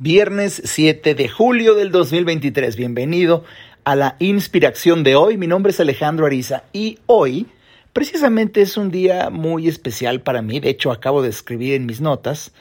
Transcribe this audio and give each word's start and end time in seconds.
Viernes 0.00 0.62
7 0.64 1.16
de 1.16 1.28
julio 1.28 1.74
del 1.74 1.90
2023. 1.90 2.76
Bienvenido 2.76 3.42
a 3.82 3.96
la 3.96 4.14
inspiración 4.20 5.02
de 5.02 5.16
hoy. 5.16 5.36
Mi 5.36 5.48
nombre 5.48 5.72
es 5.72 5.80
Alejandro 5.80 6.24
Ariza 6.24 6.62
y 6.72 7.00
hoy 7.06 7.48
precisamente 7.92 8.62
es 8.62 8.76
un 8.76 8.92
día 8.92 9.28
muy 9.28 9.66
especial 9.66 10.20
para 10.20 10.40
mí. 10.40 10.60
De 10.60 10.70
hecho, 10.70 10.92
acabo 10.92 11.20
de 11.20 11.30
escribir 11.30 11.74
en 11.74 11.84
mis 11.84 12.00
notas 12.00 12.52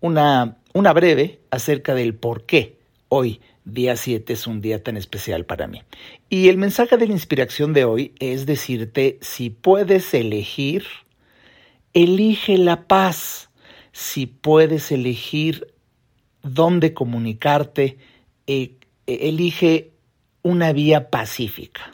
una, 0.00 0.58
una 0.74 0.92
breve 0.92 1.40
acerca 1.50 1.92
del 1.92 2.14
por 2.14 2.46
qué 2.46 2.76
hoy, 3.08 3.40
día 3.64 3.96
7, 3.96 4.32
es 4.32 4.46
un 4.46 4.60
día 4.60 4.80
tan 4.80 4.96
especial 4.96 5.44
para 5.44 5.66
mí. 5.66 5.82
Y 6.28 6.50
el 6.50 6.56
mensaje 6.56 6.96
de 6.96 7.08
la 7.08 7.14
inspiración 7.14 7.72
de 7.72 7.84
hoy 7.84 8.14
es 8.20 8.46
decirte, 8.46 9.18
si 9.22 9.50
puedes 9.50 10.14
elegir, 10.14 10.84
elige 11.94 12.58
la 12.58 12.86
paz. 12.86 13.50
Si 13.90 14.26
puedes 14.26 14.92
elegir 14.92 15.66
dónde 16.46 16.94
comunicarte, 16.94 17.98
eh, 18.46 18.76
elige 19.06 19.92
una 20.42 20.72
vía 20.72 21.10
pacífica. 21.10 21.92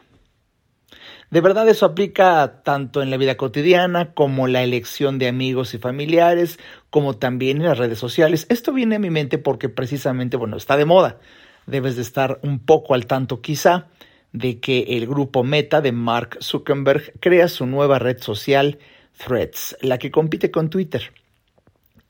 De 1.31 1.41
verdad 1.41 1.67
eso 1.67 1.87
aplica 1.87 2.61
tanto 2.63 3.01
en 3.01 3.09
la 3.09 3.17
vida 3.17 3.39
cotidiana 3.39 4.13
como 4.13 4.49
la 4.49 4.63
elección 4.63 5.19
de 5.19 5.29
amigos 5.29 5.73
y 5.73 5.79
familiares, 5.79 6.59
como 6.91 7.17
también 7.17 7.57
en 7.57 7.65
las 7.65 7.79
redes 7.79 7.99
sociales. 7.99 8.45
Esto 8.51 8.75
viene 8.75 8.97
a 8.97 8.99
mi 8.99 9.09
mente 9.09 9.39
porque 9.39 9.71
precisamente, 9.71 10.37
bueno, 10.37 10.59
está 10.59 10.77
de 10.77 10.85
moda. 10.85 11.19
Debes 11.67 11.97
de 11.97 12.03
estar 12.03 12.39
un 12.43 12.59
poco 12.59 12.93
al 12.93 13.07
tanto 13.07 13.41
quizá 13.41 13.87
de 14.33 14.61
que 14.61 14.83
el 14.99 15.07
grupo 15.07 15.43
Meta 15.43 15.81
de 15.81 15.93
Mark 15.93 16.37
Zuckerberg 16.43 17.19
crea 17.21 17.49
su 17.49 17.65
nueva 17.65 17.99
red 17.99 18.21
social 18.21 18.79
Threads, 19.17 19.79
la 19.81 19.99
que 19.99 20.11
compite 20.11 20.51
con 20.51 20.69
Twitter. 20.69 21.13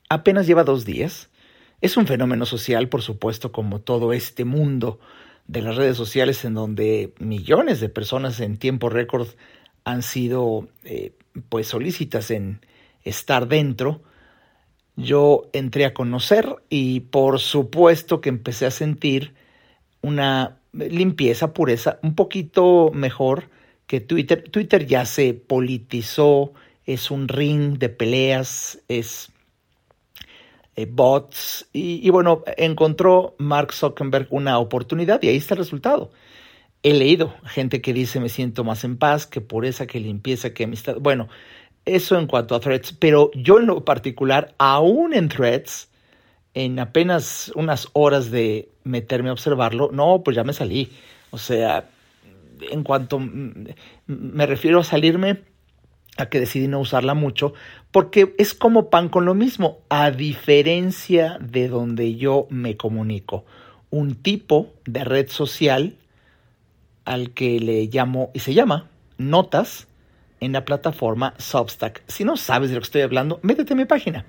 Apenas 0.09 0.48
lleva 0.48 0.64
dos 0.64 0.84
días 0.84 1.30
es 1.82 1.96
un 1.96 2.06
fenómeno 2.06 2.46
social, 2.46 2.88
por 2.88 3.02
supuesto, 3.02 3.50
como 3.50 3.80
todo 3.80 4.12
este 4.12 4.45
mundo 4.45 5.00
de 5.48 5.62
las 5.62 5.77
redes 5.77 5.96
sociales 5.96 6.44
en 6.44 6.55
donde 6.55 7.12
millones 7.19 7.80
de 7.80 7.89
personas 7.89 8.39
en 8.39 8.56
tiempo 8.56 8.89
récord 8.89 9.27
han 9.84 10.02
sido 10.02 10.69
eh, 10.84 11.12
pues 11.48 11.66
solícitas 11.66 12.30
en 12.30 12.61
estar 13.02 13.48
dentro. 13.48 14.00
Yo 14.94 15.50
entré 15.52 15.84
a 15.84 15.92
conocer 15.92 16.55
y 16.70 17.00
por 17.00 17.41
supuesto 17.41 18.20
que 18.20 18.28
empecé 18.28 18.67
a 18.67 18.70
sentir 18.70 19.34
una 20.02 20.61
limpieza, 20.72 21.52
pureza, 21.52 21.98
un 22.05 22.14
poquito 22.14 22.92
mejor 22.94 23.50
que 23.89 24.00
Twitter. 24.00 24.44
Twitter 24.48 24.86
ya 24.86 25.05
se 25.05 25.34
politizó, 25.34 26.52
es 26.86 27.11
un 27.11 27.27
ring 27.27 27.78
de 27.78 27.89
peleas, 27.89 28.80
es 28.86 29.31
eh, 30.77 30.87
bots, 30.91 31.69
y, 31.73 32.09
bueno, 32.11 32.45
encontró 32.56 33.34
Mark 33.39 33.73
Zuckerberg 33.73 34.28
una 34.31 34.59
oportunidad 34.59 35.23
y 35.23 35.29
ahí 35.29 35.37
está 35.37 35.55
el 35.55 35.59
resultado. 35.59 36.11
He 36.83 36.95
leído 36.95 37.34
gente 37.45 37.81
que 37.81 37.92
dice 37.92 38.20
me 38.20 38.29
siento 38.29 38.64
más 38.64 38.84
en 38.84 38.97
paz, 38.97 39.27
que 39.27 39.41
pureza, 39.41 39.87
que 39.87 40.01
limpieza, 40.01 40.55
que 40.55 40.64
amistad. 40.64 40.97
Bueno, 41.01 41.29
eso 41.84 42.19
en 42.19 42.27
cuanto 42.27 42.55
a 42.55 42.61
threads, 42.61 42.92
pero 42.98 43.31
yo 43.34 43.59
en 43.59 43.67
lo 43.67 43.84
particular, 43.84 44.55
aún 44.59 45.14
en 45.14 45.29
threads, 45.29 45.89
en 46.55 46.79
apenas 46.79 47.53
unas 47.55 47.89
horas 47.92 48.31
de 48.31 48.69
meterme 48.84 49.29
a 49.29 49.33
observarlo, 49.33 49.91
no, 49.92 50.23
pues 50.25 50.36
ya 50.36 50.45
me 50.45 50.53
salí. 50.53 50.91
O 51.31 51.39
sea, 51.39 51.89
en 52.61 52.83
cuanto 52.83 53.20
me 54.07 54.47
refiero 54.47 54.81
a 54.81 54.84
salirme, 54.84 55.42
a 56.16 56.27
que 56.27 56.41
decidí 56.41 56.66
no 56.68 56.80
usarla 56.80 57.14
mucho, 57.14 57.55
porque 57.91 58.34
es 58.38 58.52
como 58.55 58.91
pan 58.91 59.08
con 59.08 59.24
lo 59.24 59.34
mismo, 59.34 59.78
a 59.88 60.10
diferencia 60.10 61.38
de 61.41 61.68
donde 61.68 62.16
yo 62.16 62.46
me 62.50 62.77
comunico. 62.77 63.46
Un 63.91 64.16
tipo 64.16 64.74
de 64.84 65.05
red 65.05 65.28
social 65.28 65.96
al 67.05 67.30
que 67.30 67.60
le 67.60 67.86
llamo 67.86 68.33
y 68.34 68.40
se 68.40 68.52
llama 68.55 68.90
Notas 69.18 69.86
en 70.40 70.52
la 70.52 70.64
plataforma 70.64 71.34
Substack. 71.39 72.02
Si 72.08 72.24
no 72.24 72.36
sabes 72.36 72.70
de 72.70 72.77
lo 72.77 72.80
que 72.80 72.86
estoy 72.86 73.02
hablando, 73.02 73.39
métete 73.42 73.74
a 73.74 73.77
mi 73.77 73.84
página. 73.84 74.24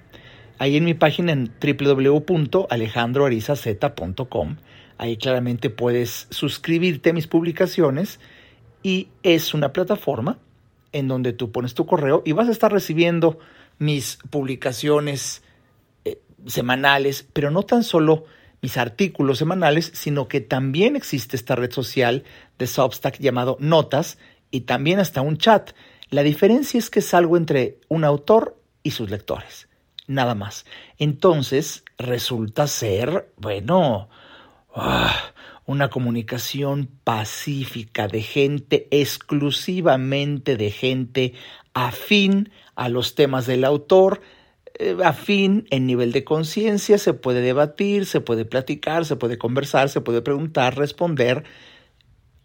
Ahí 0.59 0.77
en 0.77 0.85
mi 0.85 0.93
página 0.93 1.31
en 1.31 1.51
www.alejandroarizaz.com. 1.61 4.57
Ahí 4.97 5.17
claramente 5.17 5.69
puedes 5.69 6.27
suscribirte 6.29 7.09
a 7.09 7.13
mis 7.13 7.27
publicaciones 7.27 8.22
y 8.83 9.09
es 9.23 9.53
una 9.53 9.73
plataforma 9.73 10.38
en 10.93 11.07
donde 11.07 11.33
tú 11.33 11.51
pones 11.51 11.73
tu 11.73 11.85
correo 11.85 12.21
y 12.25 12.31
vas 12.31 12.47
a 12.47 12.51
estar 12.51 12.71
recibiendo 12.71 13.39
mis 13.79 14.19
publicaciones 14.29 15.43
eh, 16.05 16.21
semanales, 16.45 17.27
pero 17.33 17.51
no 17.51 17.63
tan 17.63 17.83
solo 17.83 18.25
mis 18.61 18.77
artículos 18.77 19.39
semanales, 19.39 19.91
sino 19.93 20.29
que 20.29 20.39
también 20.39 20.95
existe 20.95 21.35
esta 21.35 21.55
red 21.55 21.71
social 21.71 22.23
de 22.57 22.67
Substack 22.67 23.19
llamado 23.19 23.57
Notas 23.59 24.17
y 24.51 24.61
también 24.61 24.99
hasta 24.99 25.21
un 25.21 25.37
chat. 25.37 25.71
La 26.09 26.23
diferencia 26.23 26.77
es 26.77 26.89
que 26.89 26.99
es 26.99 27.13
algo 27.13 27.35
entre 27.35 27.79
un 27.89 28.05
autor 28.05 28.57
y 28.81 28.91
sus 28.91 29.09
lectores, 29.09 29.67
nada 30.07 30.35
más. 30.35 30.65
Entonces 30.97 31.83
resulta 31.97 32.67
ser, 32.67 33.33
bueno, 33.35 34.07
ah, 34.73 35.32
una 35.66 35.90
comunicación 35.90 36.90
pacífica 37.03 38.07
de 38.07 38.22
gente, 38.22 38.88
exclusivamente 38.91 40.57
de 40.57 40.72
gente 40.72 41.34
afín 41.74 42.51
a 42.75 42.90
los 42.90 43.16
temas 43.16 43.46
del 43.46 43.63
autor, 43.63 44.22
eh, 44.79 44.97
afín 45.03 45.68
en 45.69 45.85
nivel 45.85 46.12
de 46.12 46.23
conciencia, 46.23 46.97
se 46.97 47.13
puede 47.13 47.41
debatir, 47.41 48.06
se 48.06 48.22
puede 48.22 48.46
platicar, 48.46 49.06
se 49.06 49.16
puede 49.16 49.38
conversar, 49.38 49.90
se 49.90 50.02
puede 50.02 50.22
preguntar, 50.22 50.78
responder. 50.78 51.44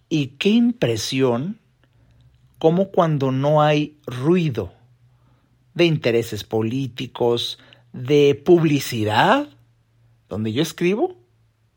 Y 0.08 0.28
qué 0.38 0.50
impresión, 0.50 1.58
como 2.58 2.90
cuando 2.90 3.32
no 3.32 3.62
hay 3.62 3.96
ruido 4.06 4.72
de 5.74 5.86
intereses 5.86 6.44
políticos, 6.44 7.58
de 7.92 8.40
publicidad, 8.44 9.48
donde 10.28 10.52
yo 10.52 10.62
escribo, 10.62 11.17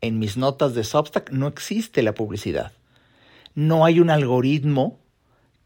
en 0.02 0.18
mis 0.18 0.36
notas 0.36 0.74
de 0.74 0.84
Substack 0.84 1.30
no 1.30 1.46
existe 1.46 2.02
la 2.02 2.12
publicidad. 2.12 2.72
No 3.54 3.86
hay 3.86 4.00
un 4.00 4.10
algoritmo 4.10 4.98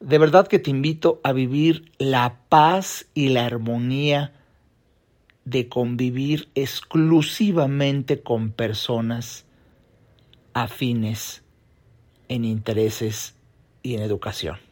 De 0.00 0.18
verdad 0.18 0.48
que 0.48 0.58
te 0.58 0.70
invito 0.70 1.20
a 1.22 1.32
vivir 1.32 1.92
la 1.98 2.40
paz 2.48 3.06
y 3.14 3.28
la 3.28 3.46
armonía 3.46 4.32
de 5.44 5.68
convivir 5.68 6.48
exclusivamente 6.54 8.22
con 8.22 8.50
personas 8.50 9.44
afines 10.54 11.42
en 12.28 12.44
intereses 12.44 13.34
y 13.82 13.94
en 13.94 14.02
educación. 14.02 14.71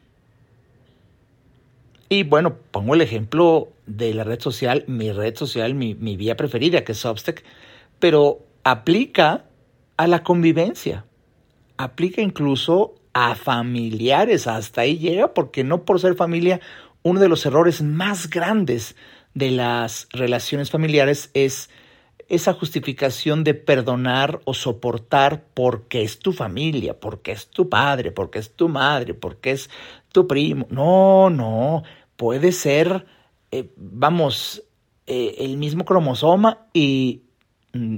Y 2.13 2.25
bueno, 2.25 2.57
pongo 2.73 2.97
el 2.97 3.03
ejemplo 3.03 3.69
de 3.87 4.13
la 4.15 4.25
red 4.25 4.41
social, 4.41 4.83
mi 4.89 5.13
red 5.13 5.37
social, 5.37 5.75
mi, 5.75 5.95
vía 5.95 6.37
preferida, 6.37 6.83
que 6.83 6.91
es 6.91 6.99
Substack, 6.99 7.45
pero 8.01 8.41
aplica 8.65 9.45
a 9.97 10.09
la 10.09 10.25
convivencia, 10.25 11.05
aplica 11.77 12.21
incluso 12.21 12.97
a 13.13 13.37
familiares, 13.37 14.49
hasta 14.49 14.81
ahí 14.81 14.99
llega, 14.99 15.35
porque 15.35 15.63
no 15.63 15.85
por 15.85 16.01
ser 16.01 16.17
familia, 16.17 16.61
uno 17.05 17.21
de 17.21 17.29
los 17.29 17.47
errores 17.47 17.81
más 17.81 18.29
grandes 18.29 18.97
de 19.35 19.53
las 19.53 20.09
relaciones 20.11 20.69
familiares 20.69 21.31
es 21.33 21.71
esa 22.29 22.55
justificación 22.55 23.45
de 23.45 23.55
perdonar 23.55 24.41
o 24.45 24.55
soportar 24.55 25.45
porque 25.55 26.03
es 26.03 26.19
tu 26.19 26.33
familia, 26.33 26.99
porque 26.99 27.33
es 27.33 27.49
tu 27.49 27.69
padre, 27.69 28.11
porque 28.11 28.41
es 28.41 28.55
tu 28.55 28.69
madre, 28.69 29.15
porque 29.15 29.53
es 29.53 29.71
tu 30.13 30.27
primo. 30.27 30.67
No, 30.71 31.29
no, 31.29 31.83
puede 32.21 32.53
ser, 32.53 33.07
eh, 33.51 33.73
vamos, 33.77 34.63
eh, 35.07 35.37
el 35.39 35.57
mismo 35.57 35.87
cromosoma 35.87 36.67
y 36.75 37.23
mm, 37.73 37.97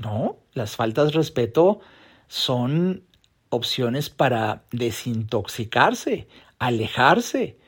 no, 0.00 0.36
las 0.52 0.76
faltas 0.76 1.06
de 1.06 1.14
respeto 1.14 1.80
son 2.28 3.02
opciones 3.48 4.10
para 4.10 4.62
desintoxicarse, 4.70 6.28
alejarse, 6.60 7.58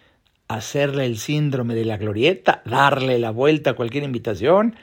hacerle 0.47 1.07
el 1.07 1.19
síndrome 1.19 1.75
de 1.75 1.85
la 1.85 1.97
glorieta, 1.97 2.63
darle 2.65 3.19
la 3.19 3.33
vuelta 3.33 3.71
a 3.71 3.75
cualquier 3.75 4.05
invitación. 4.05 4.77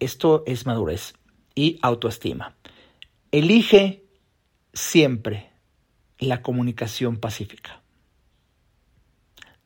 Esto 0.00 0.42
es 0.44 0.66
madurez 0.66 1.14
y 1.54 1.78
autoestima. 1.82 2.56
Elige 3.30 4.06
siempre 4.72 5.52
la 6.18 6.42
comunicación 6.42 7.18
pacífica. 7.18 7.81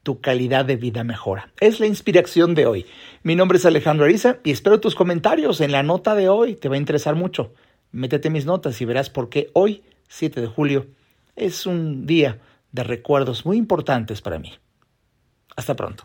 Tu 0.07 0.21
calidad 0.21 0.65
de 0.65 0.77
vida 0.77 1.03
mejora. 1.03 1.51
Es 1.59 1.81
la 1.81 1.89
inspiración 1.89 2.55
de 2.55 2.67
hoy. 2.67 2.87
Mi 3.25 3.35
nombre 3.35 3.59
es 3.59 3.67
Alejandro 3.67 4.05
Ariza 4.05 4.37
y 4.45 4.53
espero 4.53 4.79
tus 4.79 4.95
comentarios 4.95 5.61
en 5.61 5.73
la 5.73 5.83
nota 5.83 6.15
de 6.15 6.29
hoy. 6.29 6.55
Te 6.55 6.69
va 6.69 6.77
a 6.77 6.79
interesar 6.79 7.17
mucho. 7.17 7.53
Métete 7.91 8.31
mis 8.31 8.47
notas 8.47 8.81
y 8.81 8.85
verás 8.85 9.11
por 9.11 9.29
qué 9.29 9.51
hoy, 9.53 9.83
7 10.07 10.41
de 10.41 10.47
julio, 10.47 10.87
es 11.35 11.67
un 11.67 12.07
día 12.07 12.39
de 12.71 12.85
recuerdos 12.85 13.45
muy 13.45 13.57
importantes 13.57 14.21
para 14.23 14.39
mí. 14.39 14.53
Hasta 15.57 15.75
pronto. 15.75 16.05